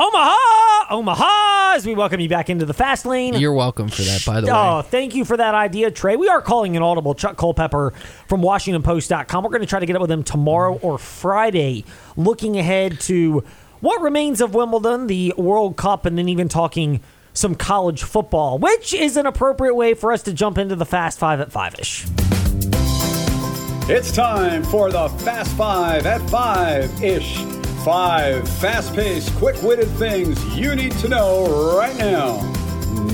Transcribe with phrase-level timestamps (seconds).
[0.00, 3.34] Omaha, Omaha, as we welcome you back into the fast lane.
[3.34, 4.52] You're welcome for that, by the way.
[4.52, 4.82] Oh, way.
[4.82, 6.14] thank you for that idea, Trey.
[6.14, 7.92] We are calling an audible Chuck Culpepper
[8.28, 9.42] from WashingtonPost.com.
[9.42, 11.84] We're going to try to get up with him tomorrow or Friday,
[12.16, 13.42] looking ahead to
[13.80, 17.00] what remains of Wimbledon, the World Cup, and then even talking
[17.32, 21.18] some college football, which is an appropriate way for us to jump into the Fast
[21.18, 22.06] Five at five ish.
[23.90, 27.57] It's time for the Fast Five at Five ish.
[27.84, 32.40] Five fast paced, quick witted things you need to know right now.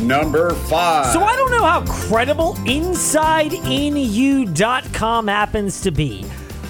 [0.00, 1.12] Number five.
[1.12, 6.24] So I don't know how credible InsideNU.com happens to be,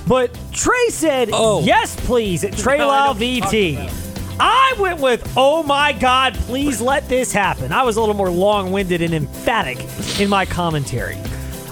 [0.06, 1.62] but Trey said, Oh.
[1.62, 4.00] yes, please, at Trey No, I Lau know what you're talking VT.
[4.40, 7.70] I went with, oh my God, please let this happen.
[7.72, 9.78] I was a little more long winded and emphatic
[10.20, 11.16] in my commentary.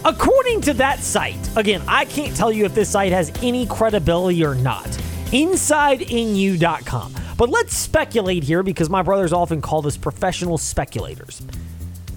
[0.04, 4.44] According to that site, again, I can't tell you if this site has any credibility
[4.44, 4.86] or not.
[5.32, 7.14] InsideNU.com.
[7.36, 11.42] But let's speculate here because my brothers often call us professional speculators.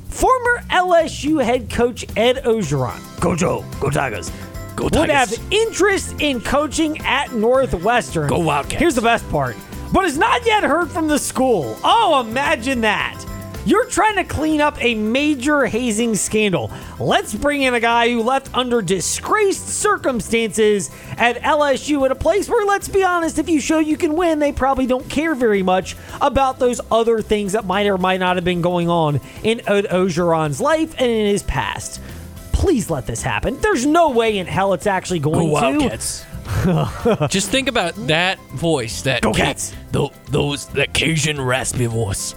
[0.09, 4.31] Former LSU head coach Ed Orgeron, Gojo, go Tigers,
[4.75, 8.29] Go Tigers, would have interest in coaching at Northwestern.
[8.29, 8.79] Go Wildcats.
[8.79, 9.57] Here's the best part,
[9.91, 11.77] but has not yet heard from the school.
[11.83, 13.21] Oh, imagine that.
[13.65, 16.69] You're trying to clean up a major hazing scandal.
[16.99, 22.47] Let's bring in a guy who left under disgraced circumstances at LSU at a place
[22.47, 25.63] where, let's be honest, if you show you can win, they probably don't care very
[25.63, 29.61] much about those other things that might or might not have been going on in
[29.67, 32.01] Ed Orgeron's life and in his past.
[32.51, 33.59] Please let this happen.
[33.61, 35.51] There's no way in hell it's actually Go going to.
[35.53, 36.23] Wildcats.
[37.29, 39.73] Just think about that voice, that Go Ca- Cats.
[39.91, 42.35] tho- those that Cajun raspy voice,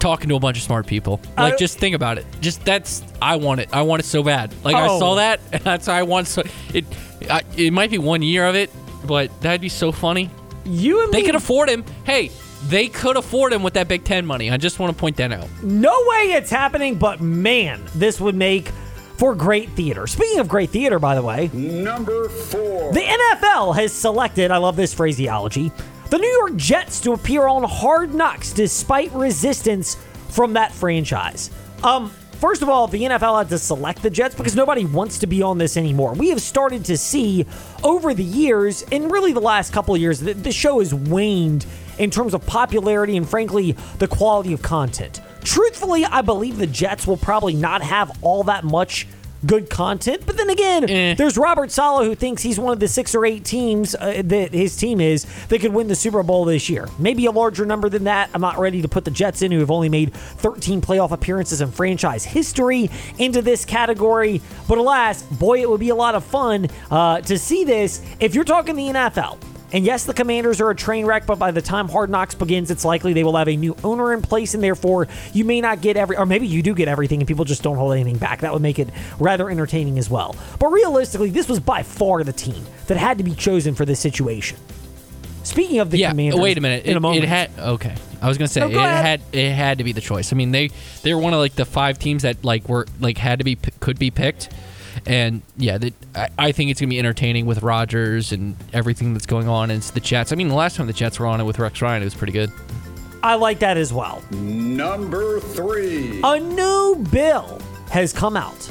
[0.00, 1.20] talking to a bunch of smart people.
[1.36, 2.26] Like, Uh, just think about it.
[2.40, 3.68] Just that's I want it.
[3.72, 4.52] I want it so bad.
[4.64, 4.98] Like I Oh.
[4.98, 6.26] saw that, and that's how I want.
[6.26, 6.42] So
[6.74, 6.84] it,
[7.30, 8.70] I, it might be one year of it,
[9.06, 10.28] but that'd be so funny.
[10.64, 11.84] You and They me could afford him.
[12.04, 12.30] Hey,
[12.68, 14.50] they could afford him with that Big Ten money.
[14.50, 15.46] I just want to point that out.
[15.62, 18.68] No way it's happening, but man, this would make
[19.16, 20.06] for great theater.
[20.06, 22.92] Speaking of great theater, by the way, Number four.
[22.92, 25.72] the NFL has selected, I love this phraseology,
[26.10, 29.96] the New York Jets to appear on Hard Knocks despite resistance
[30.30, 31.50] from that franchise.
[31.84, 35.28] Um, first of all, the NFL had to select the Jets because nobody wants to
[35.28, 36.14] be on this anymore.
[36.14, 37.46] We have started to see
[37.84, 41.64] over the years, and really the last couple of years, that the show has waned
[41.98, 45.20] in terms of popularity and frankly the quality of content.
[45.44, 49.06] Truthfully, I believe the Jets will probably not have all that much
[49.46, 51.14] good content, but then again, Eh.
[51.14, 54.52] there's Robert Saleh who thinks he's one of the six or eight teams uh, that
[54.52, 56.88] his team is that could win the Super Bowl this year.
[56.98, 58.30] Maybe a larger number than that.
[58.34, 61.60] I'm not ready to put the Jets in, who have only made 13 playoff appearances
[61.60, 64.42] in franchise history, into this category.
[64.68, 68.02] But alas, boy, it would be a lot of fun uh, to see this.
[68.20, 69.38] If you're talking the NFL,
[69.72, 72.70] and yes, the Commanders are a train wreck, but by the time Hard Knocks begins,
[72.70, 75.80] it's likely they will have a new owner in place, and therefore you may not
[75.80, 78.40] get every, or maybe you do get everything, and people just don't hold anything back.
[78.40, 78.88] That would make it
[79.18, 80.34] rather entertaining as well.
[80.58, 84.00] But realistically, this was by far the team that had to be chosen for this
[84.00, 84.58] situation.
[85.42, 86.10] Speaking of the yeah.
[86.10, 86.84] Commanders, Wait a minute.
[86.84, 87.94] In It, a moment, it had okay.
[88.20, 89.04] I was gonna say No, it ahead.
[89.04, 90.32] had it had to be the choice.
[90.32, 90.70] I mean they
[91.02, 93.56] they were one of like the five teams that like were like had to be
[93.80, 94.50] could be picked,
[95.06, 99.26] and yeah, that I, I think it's gonna be entertaining with Rodgers and everything that's
[99.26, 99.70] going on.
[99.70, 100.32] And it's the Jets.
[100.32, 102.14] I mean the last time the Jets were on it with Rex Ryan, it was
[102.14, 102.50] pretty good.
[103.22, 104.22] I like that as well.
[104.30, 106.20] Number three.
[106.24, 108.70] A new bill has come out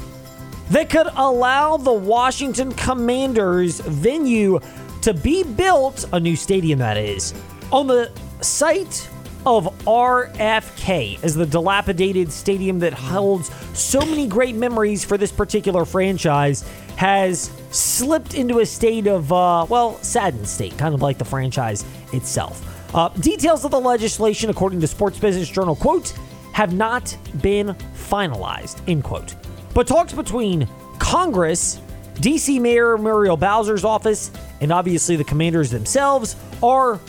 [0.71, 4.59] that could allow the Washington Commanders venue
[5.01, 7.33] to be built, a new stadium that is,
[7.71, 9.09] on the site
[9.45, 15.85] of RFK, as the dilapidated stadium that holds so many great memories for this particular
[15.85, 16.67] franchise
[16.97, 21.85] has slipped into a state of, uh, well, saddened state, kind of like the franchise
[22.11, 22.65] itself.
[22.93, 26.13] Uh, details of the legislation, according to Sports Business Journal, quote,
[26.53, 29.35] have not been finalized, end quote.
[29.73, 30.67] But talks between
[30.97, 31.79] Congress,
[32.15, 36.99] DC Mayor Muriel Bowser's office, and obviously the commanders themselves are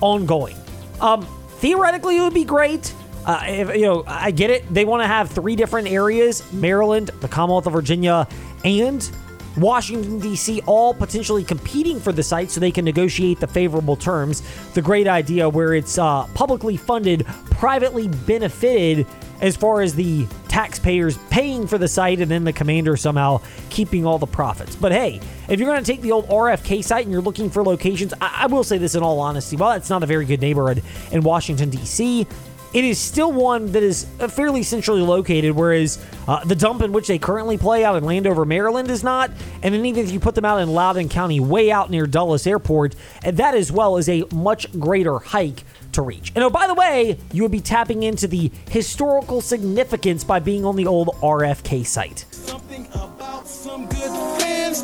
[0.00, 0.56] ongoing.
[1.00, 1.26] Um,
[1.60, 2.92] theoretically, it would be great.
[3.24, 4.72] Uh, if, you know, I get it.
[4.72, 8.26] They want to have three different areas: Maryland, the Commonwealth of Virginia,
[8.64, 9.08] and
[9.56, 14.42] Washington, D.C., all potentially competing for the site so they can negotiate the favorable terms.
[14.72, 19.06] The great idea where it's uh, publicly funded, privately benefited
[19.40, 23.40] as far as the taxpayers paying for the site and then the commander somehow
[23.70, 24.76] keeping all the profits.
[24.76, 27.62] But hey, if you're going to take the old RFK site and you're looking for
[27.62, 29.56] locations, I, I will say this in all honesty.
[29.56, 30.82] While it's not a very good neighborhood
[31.12, 32.26] in Washington, D.C.,
[32.72, 36.92] it is still one that is uh, fairly centrally located, whereas uh, the dump in
[36.92, 39.30] which they currently play out in Landover, Maryland is not.
[39.62, 42.46] And then even if you put them out in Loudoun County, way out near Dulles
[42.46, 46.32] Airport, that as well is a much greater hike to reach.
[46.34, 50.64] And oh, by the way, you would be tapping into the historical significance by being
[50.64, 52.24] on the old RFK site.
[52.30, 54.82] Something about some good friends.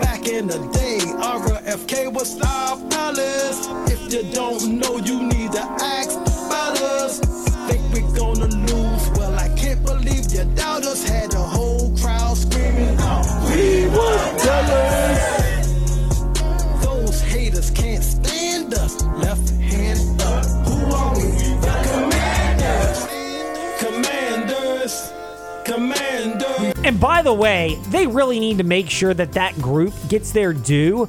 [0.00, 3.68] Back in the day, RFK was palace.
[3.90, 6.37] If you don't know, you need to ask
[7.08, 7.20] us.
[7.68, 9.10] Think we're gonna lose?
[9.18, 11.08] Well, I can't believe you doubt us.
[11.08, 12.96] Had the whole crowd screaming,
[13.48, 15.20] We were tellers.
[16.84, 19.02] Those haters can't stand us.
[19.24, 20.44] Left hand up.
[20.68, 21.26] Who are we?
[21.64, 22.98] The commanders.
[23.84, 25.12] Commanders.
[25.64, 26.84] Commanders.
[26.84, 30.52] And by the way, they really need to make sure that that group gets their
[30.52, 31.08] due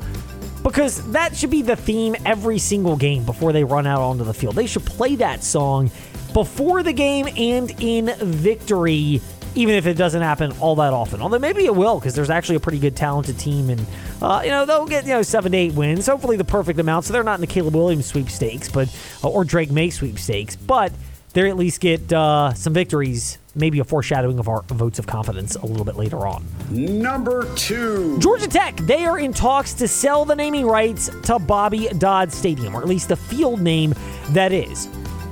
[0.64, 4.34] because that should be the theme every single game before they run out onto the
[4.34, 4.56] field.
[4.56, 5.92] They should play that song
[6.34, 9.22] before the game and in victory,
[9.56, 11.22] even if it doesn't happen all that often.
[11.22, 13.86] Although maybe it will because there's actually a pretty good talented team and
[14.22, 17.06] uh, you know they'll get you know seven to eight wins, hopefully the perfect amount.
[17.06, 20.92] So they're not in the Caleb Williams sweepstakes, but or Drake Maye sweepstakes, but
[21.34, 23.38] they at least get uh, some victories.
[23.60, 26.46] Maybe a foreshadowing of our votes of confidence a little bit later on.
[26.70, 28.18] Number two.
[28.20, 32.74] Georgia Tech, they are in talks to sell the naming rights to Bobby Dodd Stadium,
[32.74, 33.94] or at least the field name
[34.30, 34.88] that is.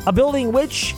[0.08, 0.94] A building which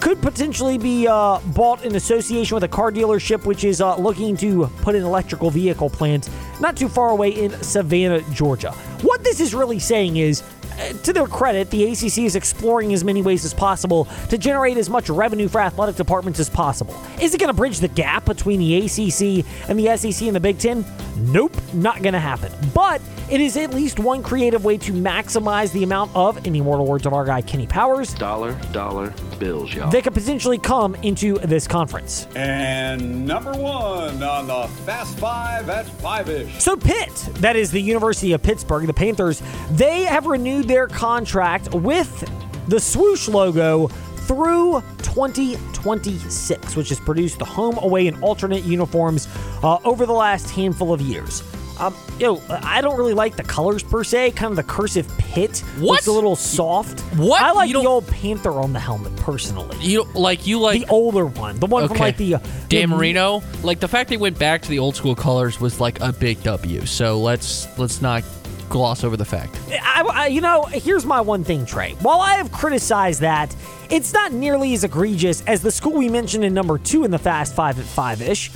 [0.00, 4.36] could potentially be uh, bought in association with a car dealership which is uh, looking
[4.36, 6.28] to put an electrical vehicle plant
[6.60, 8.72] not too far away in Savannah, Georgia.
[9.02, 10.42] What this is really saying is
[11.02, 14.88] to their credit, the ACC is exploring as many ways as possible to generate as
[14.88, 16.94] much revenue for athletic departments as possible.
[17.20, 20.40] Is it going to bridge the gap between the ACC and the SEC and the
[20.40, 20.84] Big Ten?
[21.16, 22.52] Nope, not going to happen.
[22.74, 23.00] But
[23.30, 26.86] it is at least one creative way to maximize the amount of, in the immortal
[26.86, 29.90] words of our guy Kenny Powers, Dollar, dollar bills, y'all.
[29.90, 32.26] that could potentially come into this conference.
[32.34, 36.62] And number one on the Fast Five at five ish.
[36.62, 39.42] So Pitt, that is the University of Pittsburgh, the Panthers,
[39.72, 42.28] they have renewed their contract with
[42.68, 43.88] the swoosh logo
[44.26, 49.26] through 2026, which has produced the home, away, and alternate uniforms
[49.62, 51.42] uh, over the last handful of years.
[51.80, 54.32] Um, you know, I don't really like the colors per se.
[54.32, 55.82] Kind of the cursive Pitt What?
[55.82, 57.00] looks a little soft.
[57.16, 57.42] What?
[57.42, 59.76] I like You the old panther on the helmet personally.
[59.80, 62.38] You like you like the older one, the one from like the uh,
[62.68, 63.42] Dan Marino.
[63.62, 66.42] Like the fact they went back to the old school colors was like a big
[66.42, 66.84] W.
[66.86, 68.22] So let's let's not
[68.68, 69.58] gloss over the fact.
[69.70, 71.92] I, I- you know, here's my one thing, Trey.
[72.02, 73.56] While I have criticized that,
[73.90, 77.18] it's not nearly as egregious as the school we mentioned in number two in the
[77.18, 78.50] Fast Five at five ish.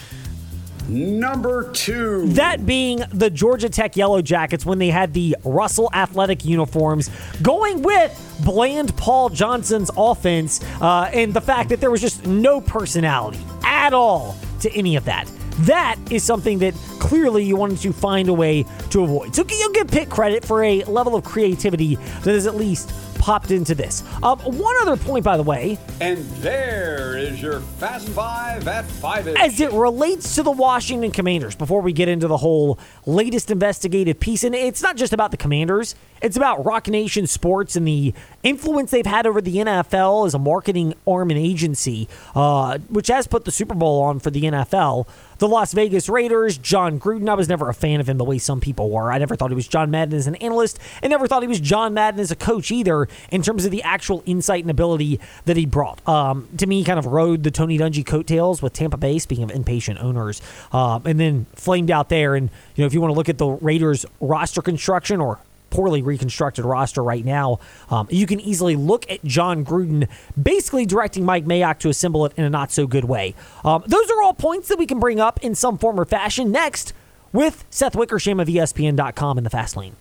[0.88, 2.28] Number two.
[2.28, 7.10] That being the Georgia Tech Yellow Jackets when they had the Russell athletic uniforms,
[7.42, 12.60] going with bland Paul Johnson's offense, uh, and the fact that there was just no
[12.60, 15.30] personality at all to any of that.
[15.60, 19.34] That is something that clearly you wanted to find a way to avoid.
[19.34, 22.92] So you'll give Pitt credit for a level of creativity that is at least
[23.26, 24.04] popped into this.
[24.22, 29.26] Um, one other point, by the way, and there is your Fast Five at five
[29.26, 34.20] as it relates to the Washington Commanders, before we get into the whole latest investigative
[34.20, 38.14] piece, and it's not just about the Commanders, it's about Roc Nation Sports and the
[38.44, 43.26] influence they've had over the NFL as a marketing arm and agency, uh, which has
[43.26, 45.08] put the Super Bowl on for the NFL.
[45.38, 47.28] The Las Vegas Raiders, Jon Gruden.
[47.28, 49.12] I was never a fan of him the way some people were.
[49.12, 51.60] I never thought he was John Madden as an analyst, and never thought he was
[51.60, 55.58] John Madden as a coach either, in terms of the actual insight and ability that
[55.58, 56.06] he brought.
[56.08, 59.44] Um, to me, he kind of rode the Tony Dungy coattails with Tampa Bay, speaking
[59.44, 60.40] of impatient owners,
[60.72, 62.34] um, and then flamed out there.
[62.34, 65.38] And, you know, if you want to look at the Raiders roster construction or
[65.70, 67.58] poorly reconstructed roster right now,
[67.90, 70.08] um, you can easily look at Jon Gruden
[70.40, 73.34] basically directing Mike Mayock to assemble it in a not so good way.
[73.64, 76.50] Um, those are all points that we can bring up in some form or fashion
[76.50, 76.92] next
[77.32, 79.96] with Seth Wickersham of ESPN.com in the Fast Lane.